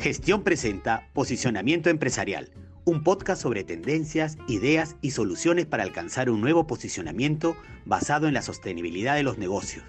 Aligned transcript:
Gestión 0.00 0.44
presenta 0.44 1.10
Posicionamiento 1.12 1.90
Empresarial, 1.90 2.52
un 2.84 3.02
podcast 3.02 3.42
sobre 3.42 3.64
tendencias, 3.64 4.36
ideas 4.46 4.94
y 5.02 5.10
soluciones 5.10 5.66
para 5.66 5.82
alcanzar 5.82 6.30
un 6.30 6.40
nuevo 6.40 6.68
posicionamiento 6.68 7.56
basado 7.84 8.28
en 8.28 8.34
la 8.34 8.42
sostenibilidad 8.42 9.16
de 9.16 9.24
los 9.24 9.38
negocios. 9.38 9.84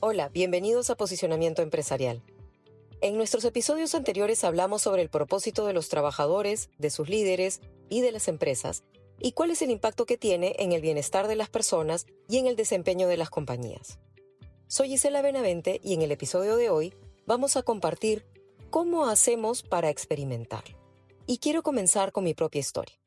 Hola, 0.00 0.28
bienvenidos 0.28 0.90
a 0.90 0.96
Posicionamiento 0.96 1.62
Empresarial. 1.62 2.22
En 3.00 3.16
nuestros 3.16 3.46
episodios 3.46 3.94
anteriores 3.94 4.44
hablamos 4.44 4.82
sobre 4.82 5.00
el 5.00 5.08
propósito 5.08 5.64
de 5.64 5.72
los 5.72 5.88
trabajadores, 5.88 6.68
de 6.76 6.90
sus 6.90 7.08
líderes 7.08 7.62
y 7.88 8.02
de 8.02 8.12
las 8.12 8.28
empresas, 8.28 8.84
y 9.18 9.32
cuál 9.32 9.50
es 9.50 9.62
el 9.62 9.70
impacto 9.70 10.04
que 10.04 10.18
tiene 10.18 10.56
en 10.58 10.72
el 10.72 10.82
bienestar 10.82 11.26
de 11.26 11.36
las 11.36 11.48
personas 11.48 12.04
y 12.28 12.36
en 12.36 12.48
el 12.48 12.54
desempeño 12.54 13.08
de 13.08 13.16
las 13.16 13.30
compañías. 13.30 13.98
Soy 14.66 14.90
Gisela 14.90 15.22
Benavente 15.22 15.80
y 15.82 15.94
en 15.94 16.02
el 16.02 16.12
episodio 16.12 16.56
de 16.56 16.68
hoy 16.68 16.92
vamos 17.24 17.56
a 17.56 17.62
compartir 17.62 18.26
¿Cómo 18.74 19.06
hacemos 19.06 19.62
para 19.62 19.88
experimentar? 19.88 20.64
Y 21.28 21.38
quiero 21.38 21.62
comenzar 21.62 22.10
con 22.10 22.24
mi 22.24 22.34
propia 22.34 22.58
historia. 22.58 23.00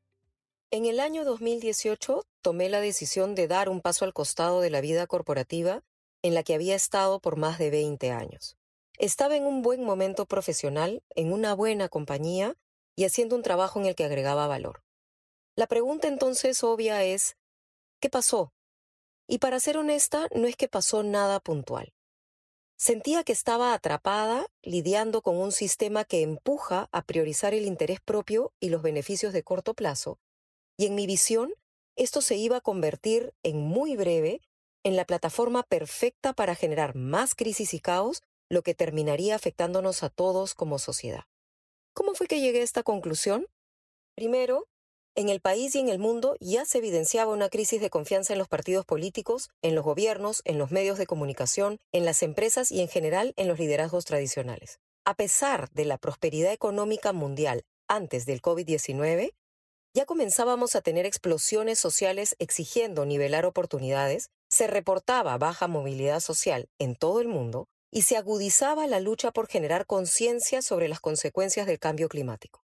En 0.71 0.85
el 0.85 1.01
año 1.01 1.25
2018 1.25 2.25
tomé 2.41 2.69
la 2.69 2.79
decisión 2.79 3.35
de 3.35 3.49
dar 3.49 3.67
un 3.67 3.81
paso 3.81 4.05
al 4.05 4.13
costado 4.13 4.61
de 4.61 4.69
la 4.69 4.79
vida 4.79 5.07
corporativa 5.07 5.83
en 6.21 6.35
la 6.35 6.43
que 6.43 6.53
había 6.53 6.73
estado 6.73 7.19
por 7.19 7.35
más 7.35 7.59
de 7.59 7.69
20 7.69 8.11
años. 8.11 8.55
Estaba 8.97 9.35
en 9.35 9.45
un 9.45 9.61
buen 9.61 9.83
momento 9.83 10.25
profesional, 10.25 11.03
en 11.15 11.33
una 11.33 11.53
buena 11.53 11.89
compañía 11.89 12.55
y 12.95 13.03
haciendo 13.03 13.35
un 13.35 13.43
trabajo 13.43 13.77
en 13.81 13.87
el 13.87 13.95
que 13.95 14.05
agregaba 14.05 14.47
valor. 14.47 14.83
La 15.57 15.67
pregunta 15.67 16.07
entonces 16.07 16.63
obvia 16.63 17.03
es, 17.03 17.35
¿qué 17.99 18.09
pasó? 18.09 18.53
Y 19.27 19.39
para 19.39 19.59
ser 19.59 19.77
honesta, 19.77 20.29
no 20.33 20.47
es 20.47 20.55
que 20.55 20.69
pasó 20.69 21.03
nada 21.03 21.41
puntual. 21.41 21.93
Sentía 22.79 23.23
que 23.23 23.33
estaba 23.33 23.73
atrapada 23.73 24.45
lidiando 24.61 25.23
con 25.23 25.35
un 25.35 25.51
sistema 25.51 26.05
que 26.05 26.21
empuja 26.21 26.89
a 26.91 27.01
priorizar 27.01 27.55
el 27.55 27.65
interés 27.65 27.99
propio 27.99 28.53
y 28.59 28.69
los 28.69 28.83
beneficios 28.83 29.33
de 29.33 29.41
corto 29.41 29.73
plazo, 29.73 30.19
y 30.77 30.85
en 30.85 30.93
mi 30.93 31.07
visión, 31.07 31.51
esto 31.95 32.21
se 32.21 32.35
iba 32.35 32.57
a 32.57 32.61
convertir 32.61 33.33
en 33.41 33.57
muy 33.57 33.95
breve 33.95 34.41
en 34.83 34.95
la 34.95 35.05
plataforma 35.05 35.63
perfecta 35.63 36.33
para 36.33 36.53
generar 36.53 36.95
más 36.95 37.33
crisis 37.33 37.73
y 37.73 37.79
caos, 37.79 38.21
lo 38.47 38.61
que 38.61 38.75
terminaría 38.75 39.35
afectándonos 39.35 40.03
a 40.03 40.09
todos 40.09 40.53
como 40.53 40.77
sociedad. 40.77 41.25
¿Cómo 41.93 42.13
fue 42.13 42.27
que 42.27 42.39
llegué 42.39 42.61
a 42.61 42.63
esta 42.63 42.83
conclusión? 42.83 43.47
Primero, 44.15 44.67
en 45.17 45.29
el 45.29 45.41
país 45.41 45.73
y 45.73 45.79
en 45.79 45.89
el 45.89 45.97
mundo 45.97 46.37
ya 46.39 46.63
se 46.63 46.77
evidenciaba 46.77 47.33
una 47.33 47.49
crisis 47.49 47.81
de 47.81 47.89
confianza 47.89 48.33
en 48.33 48.39
los 48.39 48.47
partidos 48.47 48.85
políticos, 48.85 49.49
en 49.63 49.73
los 49.73 49.83
gobiernos, 49.83 50.43
en 50.45 50.59
los 50.59 50.69
medios 50.69 50.99
de 50.99 51.07
comunicación, 51.07 51.79
en 51.91 52.05
las 52.05 52.21
empresas 52.21 52.71
y 52.71 52.81
en 52.81 52.87
general 52.87 53.33
en 53.35 53.47
los 53.47 53.57
liderazgos 53.57 54.05
tradicionales. 54.05 54.79
A 55.05 55.15
pesar 55.15 55.71
de 55.71 55.85
la 55.85 55.97
prosperidad 55.97 56.53
económica 56.53 57.13
mundial 57.13 57.63
antes 57.87 58.27
del 58.27 58.43
COVID-19, 58.43 59.33
ya 59.95 60.05
comenzábamos 60.05 60.75
a 60.75 60.81
tener 60.81 61.07
explosiones 61.07 61.79
sociales 61.79 62.35
exigiendo 62.37 63.03
nivelar 63.07 63.47
oportunidades, 63.47 64.29
se 64.51 64.67
reportaba 64.67 65.35
baja 65.39 65.67
movilidad 65.67 66.19
social 66.19 66.69
en 66.77 66.95
todo 66.95 67.21
el 67.21 67.27
mundo 67.27 67.65
y 67.91 68.03
se 68.03 68.17
agudizaba 68.17 68.85
la 68.85 68.99
lucha 68.99 69.31
por 69.31 69.47
generar 69.47 69.87
conciencia 69.87 70.61
sobre 70.61 70.87
las 70.87 70.99
consecuencias 70.99 71.65
del 71.65 71.79
cambio 71.79 72.07
climático. 72.07 72.66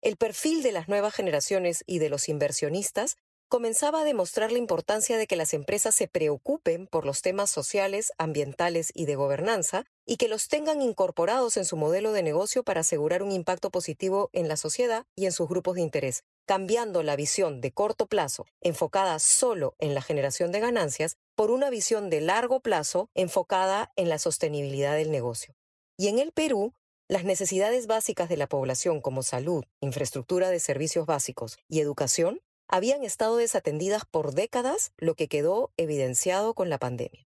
El 0.00 0.16
perfil 0.16 0.62
de 0.62 0.70
las 0.70 0.88
nuevas 0.88 1.12
generaciones 1.12 1.82
y 1.84 1.98
de 1.98 2.08
los 2.08 2.28
inversionistas 2.28 3.16
comenzaba 3.48 4.02
a 4.02 4.04
demostrar 4.04 4.52
la 4.52 4.58
importancia 4.58 5.16
de 5.16 5.26
que 5.26 5.34
las 5.34 5.54
empresas 5.54 5.94
se 5.94 6.06
preocupen 6.06 6.86
por 6.86 7.04
los 7.04 7.20
temas 7.22 7.50
sociales, 7.50 8.12
ambientales 8.16 8.92
y 8.94 9.06
de 9.06 9.16
gobernanza 9.16 9.84
y 10.06 10.16
que 10.16 10.28
los 10.28 10.48
tengan 10.48 10.82
incorporados 10.82 11.56
en 11.56 11.64
su 11.64 11.76
modelo 11.76 12.12
de 12.12 12.22
negocio 12.22 12.62
para 12.62 12.82
asegurar 12.82 13.22
un 13.22 13.32
impacto 13.32 13.70
positivo 13.70 14.30
en 14.32 14.46
la 14.46 14.56
sociedad 14.56 15.04
y 15.16 15.26
en 15.26 15.32
sus 15.32 15.48
grupos 15.48 15.76
de 15.76 15.82
interés, 15.82 16.22
cambiando 16.46 17.02
la 17.02 17.16
visión 17.16 17.60
de 17.60 17.72
corto 17.72 18.06
plazo, 18.06 18.46
enfocada 18.60 19.18
solo 19.18 19.74
en 19.78 19.94
la 19.94 20.02
generación 20.02 20.52
de 20.52 20.60
ganancias, 20.60 21.16
por 21.34 21.50
una 21.50 21.70
visión 21.70 22.08
de 22.10 22.20
largo 22.20 22.60
plazo 22.60 23.10
enfocada 23.14 23.92
en 23.96 24.08
la 24.08 24.18
sostenibilidad 24.18 24.94
del 24.94 25.10
negocio. 25.10 25.54
Y 25.96 26.08
en 26.08 26.20
el 26.20 26.32
Perú, 26.32 26.74
las 27.08 27.24
necesidades 27.24 27.86
básicas 27.86 28.28
de 28.28 28.36
la 28.36 28.46
población 28.46 29.00
como 29.00 29.22
salud, 29.22 29.64
infraestructura 29.80 30.50
de 30.50 30.60
servicios 30.60 31.06
básicos 31.06 31.56
y 31.66 31.80
educación 31.80 32.42
habían 32.68 33.02
estado 33.02 33.38
desatendidas 33.38 34.04
por 34.04 34.34
décadas, 34.34 34.92
lo 34.98 35.14
que 35.14 35.26
quedó 35.26 35.72
evidenciado 35.78 36.52
con 36.52 36.68
la 36.68 36.76
pandemia. 36.76 37.26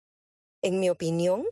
En 0.62 0.80
mi 0.80 0.90
opinión, 0.90 1.46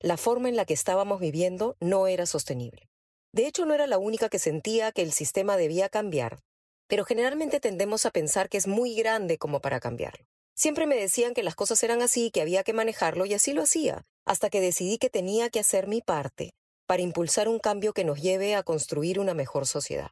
la 0.00 0.16
forma 0.16 0.48
en 0.48 0.56
la 0.56 0.64
que 0.64 0.74
estábamos 0.74 1.20
viviendo 1.20 1.76
no 1.78 2.08
era 2.08 2.26
sostenible. 2.26 2.88
De 3.32 3.46
hecho, 3.46 3.64
no 3.64 3.74
era 3.74 3.86
la 3.86 3.98
única 3.98 4.28
que 4.28 4.40
sentía 4.40 4.90
que 4.90 5.02
el 5.02 5.12
sistema 5.12 5.56
debía 5.56 5.88
cambiar, 5.88 6.40
pero 6.88 7.04
generalmente 7.04 7.60
tendemos 7.60 8.06
a 8.06 8.10
pensar 8.10 8.48
que 8.48 8.58
es 8.58 8.66
muy 8.66 8.96
grande 8.96 9.38
como 9.38 9.60
para 9.60 9.78
cambiarlo. 9.78 10.26
Siempre 10.56 10.88
me 10.88 10.96
decían 10.96 11.32
que 11.32 11.44
las 11.44 11.54
cosas 11.54 11.80
eran 11.84 12.02
así, 12.02 12.32
que 12.32 12.40
había 12.40 12.64
que 12.64 12.72
manejarlo 12.72 13.24
y 13.24 13.34
así 13.34 13.52
lo 13.52 13.62
hacía, 13.62 14.04
hasta 14.24 14.50
que 14.50 14.60
decidí 14.60 14.98
que 14.98 15.10
tenía 15.10 15.48
que 15.48 15.60
hacer 15.60 15.86
mi 15.86 16.00
parte 16.00 16.54
para 16.88 17.02
impulsar 17.02 17.48
un 17.48 17.58
cambio 17.58 17.92
que 17.92 18.02
nos 18.02 18.22
lleve 18.22 18.54
a 18.54 18.62
construir 18.62 19.20
una 19.20 19.34
mejor 19.34 19.66
sociedad. 19.66 20.10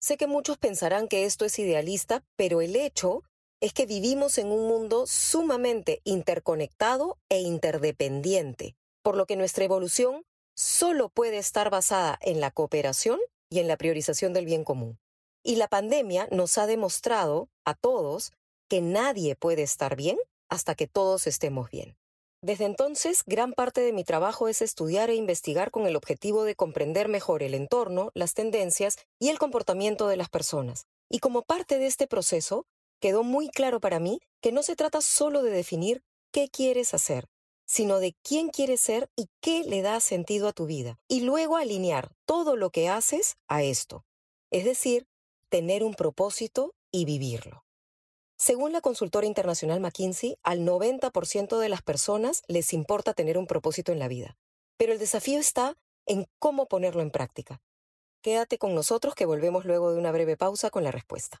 Sé 0.00 0.16
que 0.16 0.26
muchos 0.26 0.56
pensarán 0.56 1.06
que 1.06 1.26
esto 1.26 1.44
es 1.44 1.58
idealista, 1.58 2.24
pero 2.34 2.62
el 2.62 2.76
hecho 2.76 3.24
es 3.60 3.74
que 3.74 3.84
vivimos 3.84 4.38
en 4.38 4.46
un 4.46 4.66
mundo 4.66 5.06
sumamente 5.06 6.00
interconectado 6.02 7.18
e 7.28 7.40
interdependiente, 7.40 8.74
por 9.02 9.18
lo 9.18 9.26
que 9.26 9.36
nuestra 9.36 9.64
evolución 9.64 10.24
solo 10.56 11.10
puede 11.10 11.36
estar 11.36 11.68
basada 11.68 12.18
en 12.22 12.40
la 12.40 12.50
cooperación 12.50 13.20
y 13.50 13.58
en 13.58 13.68
la 13.68 13.76
priorización 13.76 14.32
del 14.32 14.46
bien 14.46 14.64
común. 14.64 14.98
Y 15.42 15.56
la 15.56 15.68
pandemia 15.68 16.26
nos 16.30 16.56
ha 16.56 16.66
demostrado 16.66 17.50
a 17.66 17.74
todos 17.74 18.32
que 18.70 18.80
nadie 18.80 19.36
puede 19.36 19.62
estar 19.62 19.94
bien 19.94 20.18
hasta 20.48 20.74
que 20.74 20.86
todos 20.86 21.26
estemos 21.26 21.70
bien. 21.70 21.98
Desde 22.44 22.66
entonces, 22.66 23.22
gran 23.24 23.54
parte 23.54 23.80
de 23.80 23.94
mi 23.94 24.04
trabajo 24.04 24.48
es 24.48 24.60
estudiar 24.60 25.08
e 25.08 25.14
investigar 25.14 25.70
con 25.70 25.86
el 25.86 25.96
objetivo 25.96 26.44
de 26.44 26.54
comprender 26.54 27.08
mejor 27.08 27.42
el 27.42 27.54
entorno, 27.54 28.10
las 28.12 28.34
tendencias 28.34 28.98
y 29.18 29.30
el 29.30 29.38
comportamiento 29.38 30.08
de 30.08 30.18
las 30.18 30.28
personas. 30.28 30.84
Y 31.08 31.20
como 31.20 31.40
parte 31.40 31.78
de 31.78 31.86
este 31.86 32.06
proceso, 32.06 32.66
quedó 33.00 33.22
muy 33.22 33.48
claro 33.48 33.80
para 33.80 33.98
mí 33.98 34.20
que 34.42 34.52
no 34.52 34.62
se 34.62 34.76
trata 34.76 35.00
solo 35.00 35.42
de 35.42 35.52
definir 35.52 36.02
qué 36.32 36.50
quieres 36.50 36.92
hacer, 36.92 37.28
sino 37.64 37.98
de 37.98 38.14
quién 38.22 38.50
quieres 38.50 38.82
ser 38.82 39.08
y 39.16 39.30
qué 39.40 39.64
le 39.64 39.80
da 39.80 39.98
sentido 40.00 40.46
a 40.46 40.52
tu 40.52 40.66
vida, 40.66 40.98
y 41.08 41.22
luego 41.22 41.56
alinear 41.56 42.12
todo 42.26 42.56
lo 42.56 42.68
que 42.68 42.90
haces 42.90 43.38
a 43.48 43.62
esto, 43.62 44.04
es 44.50 44.66
decir, 44.66 45.06
tener 45.48 45.82
un 45.82 45.94
propósito 45.94 46.74
y 46.90 47.06
vivirlo. 47.06 47.64
Según 48.44 48.72
la 48.72 48.82
consultora 48.82 49.26
internacional 49.26 49.80
McKinsey, 49.80 50.36
al 50.42 50.66
90% 50.66 51.58
de 51.58 51.68
las 51.70 51.80
personas 51.80 52.42
les 52.46 52.74
importa 52.74 53.14
tener 53.14 53.38
un 53.38 53.46
propósito 53.46 53.90
en 53.90 53.98
la 53.98 54.06
vida. 54.06 54.36
Pero 54.76 54.92
el 54.92 54.98
desafío 54.98 55.38
está 55.38 55.78
en 56.04 56.26
cómo 56.38 56.66
ponerlo 56.66 57.00
en 57.00 57.10
práctica. 57.10 57.62
Quédate 58.20 58.58
con 58.58 58.74
nosotros 58.74 59.14
que 59.14 59.24
volvemos 59.24 59.64
luego 59.64 59.92
de 59.92 59.98
una 59.98 60.12
breve 60.12 60.36
pausa 60.36 60.68
con 60.68 60.84
la 60.84 60.90
respuesta. 60.90 61.40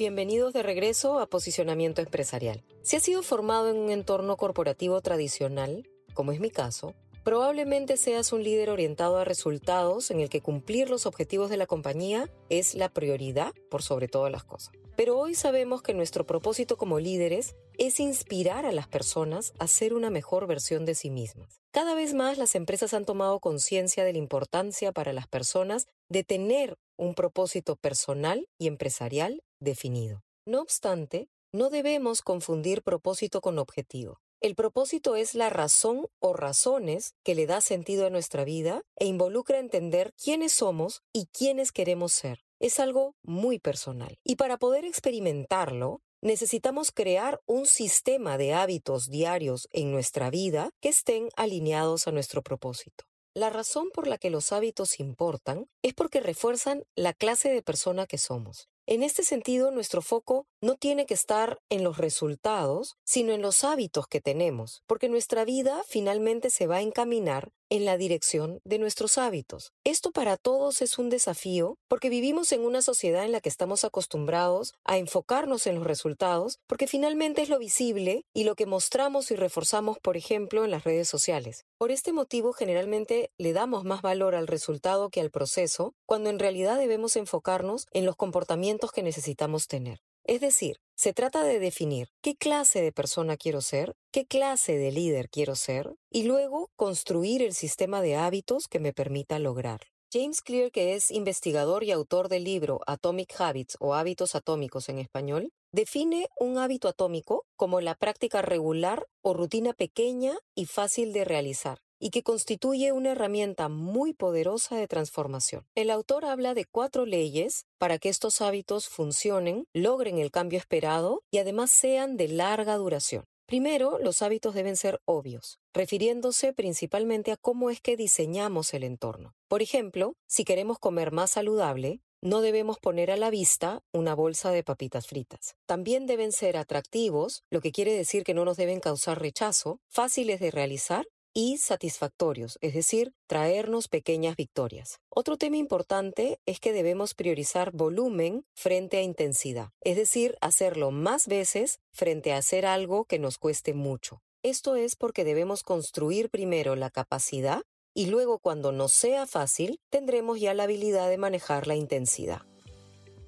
Bienvenidos 0.00 0.54
de 0.54 0.62
regreso 0.62 1.18
a 1.18 1.26
Posicionamiento 1.26 2.00
Empresarial. 2.00 2.64
Si 2.80 2.96
has 2.96 3.02
sido 3.02 3.22
formado 3.22 3.68
en 3.68 3.76
un 3.76 3.90
entorno 3.90 4.38
corporativo 4.38 5.02
tradicional, 5.02 5.86
como 6.14 6.32
es 6.32 6.40
mi 6.40 6.48
caso, 6.48 6.94
probablemente 7.22 7.98
seas 7.98 8.32
un 8.32 8.42
líder 8.42 8.70
orientado 8.70 9.18
a 9.18 9.26
resultados 9.26 10.10
en 10.10 10.20
el 10.20 10.30
que 10.30 10.40
cumplir 10.40 10.88
los 10.88 11.04
objetivos 11.04 11.50
de 11.50 11.58
la 11.58 11.66
compañía 11.66 12.30
es 12.48 12.74
la 12.74 12.88
prioridad 12.88 13.52
por 13.70 13.82
sobre 13.82 14.08
todas 14.08 14.32
las 14.32 14.42
cosas. 14.42 14.72
Pero 14.96 15.18
hoy 15.18 15.34
sabemos 15.34 15.82
que 15.82 15.92
nuestro 15.92 16.24
propósito 16.24 16.78
como 16.78 16.98
líderes 16.98 17.54
es 17.76 18.00
inspirar 18.00 18.64
a 18.64 18.72
las 18.72 18.88
personas 18.88 19.52
a 19.58 19.66
ser 19.66 19.92
una 19.92 20.08
mejor 20.08 20.46
versión 20.46 20.86
de 20.86 20.94
sí 20.94 21.10
mismas. 21.10 21.60
Cada 21.72 21.94
vez 21.94 22.14
más 22.14 22.38
las 22.38 22.54
empresas 22.54 22.94
han 22.94 23.04
tomado 23.04 23.38
conciencia 23.38 24.02
de 24.04 24.12
la 24.12 24.18
importancia 24.18 24.92
para 24.92 25.12
las 25.12 25.28
personas 25.28 25.88
de 26.08 26.24
tener 26.24 26.78
un 26.96 27.14
propósito 27.14 27.76
personal 27.76 28.48
y 28.58 28.66
empresarial 28.66 29.42
definido. 29.60 30.22
No 30.46 30.60
obstante, 30.60 31.28
no 31.52 31.70
debemos 31.70 32.22
confundir 32.22 32.82
propósito 32.82 33.40
con 33.40 33.58
objetivo. 33.58 34.20
El 34.40 34.54
propósito 34.54 35.16
es 35.16 35.34
la 35.34 35.50
razón 35.50 36.06
o 36.18 36.32
razones 36.32 37.14
que 37.22 37.34
le 37.34 37.46
da 37.46 37.60
sentido 37.60 38.06
a 38.06 38.10
nuestra 38.10 38.44
vida 38.44 38.82
e 38.96 39.04
involucra 39.04 39.58
entender 39.58 40.14
quiénes 40.14 40.52
somos 40.52 41.02
y 41.12 41.26
quiénes 41.26 41.72
queremos 41.72 42.12
ser. 42.12 42.40
Es 42.58 42.80
algo 42.80 43.16
muy 43.22 43.58
personal. 43.58 44.16
Y 44.24 44.36
para 44.36 44.56
poder 44.56 44.86
experimentarlo, 44.86 46.00
necesitamos 46.22 46.90
crear 46.90 47.40
un 47.46 47.66
sistema 47.66 48.38
de 48.38 48.54
hábitos 48.54 49.08
diarios 49.10 49.68
en 49.72 49.92
nuestra 49.92 50.30
vida 50.30 50.70
que 50.80 50.88
estén 50.88 51.28
alineados 51.36 52.08
a 52.08 52.12
nuestro 52.12 52.42
propósito. 52.42 53.04
La 53.34 53.50
razón 53.50 53.90
por 53.92 54.06
la 54.06 54.18
que 54.18 54.30
los 54.30 54.52
hábitos 54.52 55.00
importan 55.00 55.66
es 55.82 55.94
porque 55.94 56.20
refuerzan 56.20 56.84
la 56.96 57.12
clase 57.12 57.50
de 57.50 57.62
persona 57.62 58.06
que 58.06 58.18
somos. 58.18 58.68
En 58.90 59.04
este 59.04 59.22
sentido, 59.22 59.70
nuestro 59.70 60.02
foco 60.02 60.48
no 60.60 60.74
tiene 60.74 61.06
que 61.06 61.14
estar 61.14 61.60
en 61.68 61.84
los 61.84 61.96
resultados, 61.98 62.96
sino 63.04 63.32
en 63.32 63.40
los 63.40 63.62
hábitos 63.62 64.08
que 64.08 64.20
tenemos, 64.20 64.82
porque 64.88 65.08
nuestra 65.08 65.44
vida 65.44 65.84
finalmente 65.86 66.50
se 66.50 66.66
va 66.66 66.78
a 66.78 66.82
encaminar 66.82 67.52
en 67.70 67.84
la 67.84 67.96
dirección 67.96 68.60
de 68.64 68.78
nuestros 68.78 69.16
hábitos. 69.16 69.72
Esto 69.84 70.10
para 70.10 70.36
todos 70.36 70.82
es 70.82 70.98
un 70.98 71.08
desafío 71.08 71.78
porque 71.88 72.10
vivimos 72.10 72.52
en 72.52 72.66
una 72.66 72.82
sociedad 72.82 73.24
en 73.24 73.32
la 73.32 73.40
que 73.40 73.48
estamos 73.48 73.84
acostumbrados 73.84 74.74
a 74.84 74.98
enfocarnos 74.98 75.66
en 75.66 75.76
los 75.76 75.86
resultados 75.86 76.58
porque 76.66 76.86
finalmente 76.86 77.42
es 77.42 77.48
lo 77.48 77.58
visible 77.58 78.24
y 78.34 78.44
lo 78.44 78.56
que 78.56 78.66
mostramos 78.66 79.30
y 79.30 79.36
reforzamos, 79.36 79.98
por 79.98 80.16
ejemplo, 80.16 80.64
en 80.64 80.70
las 80.70 80.84
redes 80.84 81.08
sociales. 81.08 81.64
Por 81.78 81.90
este 81.90 82.12
motivo, 82.12 82.52
generalmente 82.52 83.30
le 83.38 83.52
damos 83.52 83.84
más 83.84 84.02
valor 84.02 84.34
al 84.34 84.46
resultado 84.46 85.08
que 85.08 85.20
al 85.20 85.30
proceso, 85.30 85.94
cuando 86.06 86.28
en 86.28 86.38
realidad 86.38 86.78
debemos 86.78 87.16
enfocarnos 87.16 87.86
en 87.92 88.04
los 88.04 88.16
comportamientos 88.16 88.92
que 88.92 89.02
necesitamos 89.02 89.68
tener. 89.68 90.00
Es 90.30 90.40
decir, 90.40 90.76
se 90.94 91.12
trata 91.12 91.42
de 91.42 91.58
definir 91.58 92.06
qué 92.22 92.36
clase 92.36 92.80
de 92.80 92.92
persona 92.92 93.36
quiero 93.36 93.60
ser, 93.60 93.96
qué 94.12 94.26
clase 94.26 94.78
de 94.78 94.92
líder 94.92 95.28
quiero 95.28 95.56
ser, 95.56 95.96
y 96.08 96.22
luego 96.22 96.70
construir 96.76 97.42
el 97.42 97.52
sistema 97.52 98.00
de 98.00 98.14
hábitos 98.14 98.68
que 98.68 98.78
me 98.78 98.92
permita 98.92 99.40
lograr. 99.40 99.80
James 100.12 100.40
Clear, 100.40 100.70
que 100.70 100.94
es 100.94 101.10
investigador 101.10 101.82
y 101.82 101.90
autor 101.90 102.28
del 102.28 102.44
libro 102.44 102.78
Atomic 102.86 103.40
Habits 103.40 103.76
o 103.80 103.96
Hábitos 103.96 104.36
Atómicos 104.36 104.88
en 104.88 105.00
español, 105.00 105.50
define 105.72 106.28
un 106.38 106.58
hábito 106.58 106.86
atómico 106.86 107.44
como 107.56 107.80
la 107.80 107.96
práctica 107.96 108.40
regular 108.40 109.08
o 109.22 109.34
rutina 109.34 109.72
pequeña 109.72 110.38
y 110.54 110.66
fácil 110.66 111.12
de 111.12 111.24
realizar, 111.24 111.80
y 112.00 112.10
que 112.10 112.22
constituye 112.24 112.90
una 112.90 113.12
herramienta 113.12 113.68
muy 113.68 114.14
poderosa 114.14 114.76
de 114.76 114.88
transformación. 114.88 115.66
El 115.76 115.90
autor 115.90 116.24
habla 116.24 116.54
de 116.54 116.64
cuatro 116.64 117.06
leyes 117.06 117.66
para 117.78 117.98
que 117.98 118.08
estos 118.08 118.40
hábitos 118.40 118.88
funcionen, 118.88 119.66
logren 119.72 120.18
el 120.18 120.30
cambio 120.30 120.58
esperado 120.58 121.22
y 121.30 121.38
además 121.38 121.70
sean 121.70 122.16
de 122.16 122.28
larga 122.28 122.76
duración. 122.76 123.24
Primero, 123.46 123.98
los 123.98 124.22
hábitos 124.22 124.54
deben 124.54 124.76
ser 124.76 125.00
obvios, 125.04 125.58
refiriéndose 125.74 126.52
principalmente 126.52 127.32
a 127.32 127.36
cómo 127.36 127.68
es 127.68 127.80
que 127.80 127.96
diseñamos 127.96 128.72
el 128.74 128.84
entorno. 128.84 129.34
Por 129.48 129.60
ejemplo, 129.60 130.14
si 130.28 130.44
queremos 130.44 130.78
comer 130.78 131.10
más 131.10 131.32
saludable, 131.32 132.00
no 132.22 132.42
debemos 132.42 132.78
poner 132.78 133.10
a 133.10 133.16
la 133.16 133.28
vista 133.30 133.82
una 133.92 134.14
bolsa 134.14 134.52
de 134.52 134.62
papitas 134.62 135.06
fritas. 135.06 135.56
También 135.66 136.06
deben 136.06 136.32
ser 136.32 136.56
atractivos, 136.56 137.42
lo 137.50 137.60
que 137.60 137.72
quiere 137.72 137.92
decir 137.92 138.22
que 138.22 138.34
no 138.34 138.44
nos 138.44 138.56
deben 138.56 138.78
causar 138.78 139.20
rechazo, 139.20 139.80
fáciles 139.88 140.38
de 140.38 140.50
realizar 140.50 141.06
y 141.34 141.58
satisfactorios, 141.58 142.58
es 142.60 142.74
decir, 142.74 143.12
traernos 143.26 143.88
pequeñas 143.88 144.36
victorias. 144.36 144.98
Otro 145.08 145.36
tema 145.36 145.56
importante 145.56 146.40
es 146.46 146.60
que 146.60 146.72
debemos 146.72 147.14
priorizar 147.14 147.72
volumen 147.72 148.44
frente 148.54 148.98
a 148.98 149.02
intensidad, 149.02 149.70
es 149.80 149.96
decir, 149.96 150.36
hacerlo 150.40 150.90
más 150.90 151.26
veces 151.26 151.78
frente 151.92 152.32
a 152.32 152.38
hacer 152.38 152.66
algo 152.66 153.04
que 153.04 153.18
nos 153.18 153.38
cueste 153.38 153.74
mucho. 153.74 154.22
Esto 154.42 154.74
es 154.74 154.96
porque 154.96 155.24
debemos 155.24 155.62
construir 155.62 156.30
primero 156.30 156.74
la 156.74 156.90
capacidad 156.90 157.62
y 157.94 158.06
luego 158.06 158.38
cuando 158.38 158.72
nos 158.72 158.92
sea 158.92 159.26
fácil 159.26 159.80
tendremos 159.90 160.40
ya 160.40 160.54
la 160.54 160.62
habilidad 160.62 161.08
de 161.10 161.18
manejar 161.18 161.66
la 161.66 161.74
intensidad. 161.74 162.49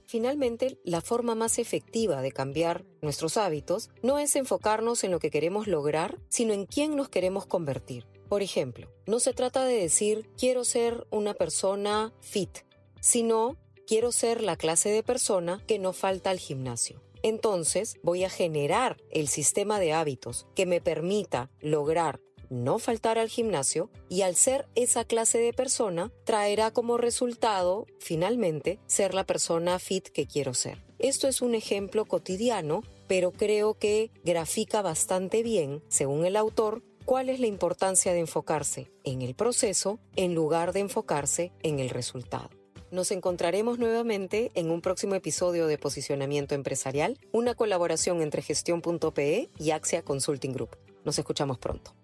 Finalmente, 0.07 0.79
la 0.85 1.01
forma 1.01 1.35
más 1.35 1.59
efectiva 1.59 2.23
de 2.23 2.33
cambiar 2.33 2.85
nuestros 3.01 3.37
hábitos 3.37 3.91
no 4.03 4.19
es 4.19 4.37
enfocarnos 4.37 5.05
en 5.05 5.11
lo 5.11 5.19
que 5.19 5.31
queremos 5.31 5.67
lograr, 5.67 6.19
sino 6.29 6.53
en 6.53 6.67
quién 6.67 6.97
nos 6.97 7.09
queremos 7.09 7.47
convertir. 7.47 8.07
Por 8.29 8.43
ejemplo, 8.43 8.91
no 9.07 9.21
se 9.21 9.35
trata 9.35 9.65
de 9.65 9.75
decir 9.75 10.31
quiero 10.39 10.65
ser 10.65 11.07
una 11.11 11.35
persona 11.35 12.13
fit, 12.21 12.61
sino 13.01 13.59
quiero 13.87 14.13
ser 14.13 14.43
la 14.43 14.57
clase 14.57 14.89
de 14.89 15.03
persona 15.03 15.63
que 15.67 15.79
no 15.79 15.93
falta 15.93 16.31
al 16.31 16.39
gimnasio. 16.39 17.03
Entonces 17.23 17.97
voy 18.03 18.25
a 18.25 18.31
generar 18.31 18.97
el 19.11 19.29
sistema 19.29 19.79
de 19.79 19.93
hábitos 19.93 20.47
que 20.55 20.67
me 20.67 20.81
permita 20.81 21.51
lograr 21.61 22.21
no 22.53 22.79
faltar 22.79 23.19
al 23.19 23.29
gimnasio 23.29 23.91
y 24.09 24.23
al 24.23 24.37
ser 24.37 24.69
esa 24.75 25.05
clase 25.05 25.39
de 25.39 25.53
persona 25.53 26.13
traerá 26.25 26.71
como 26.71 26.99
resultado, 26.99 27.87
finalmente, 27.99 28.79
ser 28.87 29.15
la 29.15 29.25
persona 29.25 29.79
fit 29.79 30.09
que 30.09 30.27
quiero 30.27 30.55
ser. 30.55 30.85
Esto 30.99 31.27
es 31.27 31.41
un 31.43 31.55
ejemplo 31.55 32.05
cotidiano, 32.05 32.83
pero 33.09 33.33
creo 33.33 33.75
que 33.75 34.11
grafica 34.23 34.83
bastante 34.83 35.43
bien, 35.43 35.83
según 35.89 36.27
el 36.27 36.37
autor, 36.37 36.83
cuál 37.05 37.31
es 37.31 37.41
la 37.41 37.47
importancia 37.47 38.13
de 38.13 38.21
enfocarse 38.21 38.93
en 39.03 39.23
el 39.23 39.35
proceso 39.35 39.99
en 40.15 40.35
lugar 40.35 40.73
de 40.73 40.81
enfocarse 40.81 41.53
en 41.63 41.81
el 41.81 41.89
resultado. 41.89 42.51
Nos 42.91 43.11
encontraremos 43.11 43.79
nuevamente 43.79 44.53
en 44.55 44.71
un 44.71 44.83
próximo 44.83 45.15
episodio 45.15 45.67
de 45.67 45.79
Posicionamiento 45.79 46.55
Empresarial, 46.55 47.19
una 47.33 47.55
colaboración 47.55 48.21
entre 48.21 48.43
gestión.pe 48.43 49.49
y 49.59 49.71
Axia 49.71 50.03
Consulting 50.03 50.53
Group. 50.53 50.77
Nos 51.03 51.19
escuchamos 51.19 51.59
pronto. 51.59 51.95